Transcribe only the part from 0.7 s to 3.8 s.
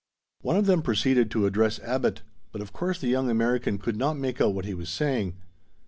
proceeded to address Abbot, but of course the young American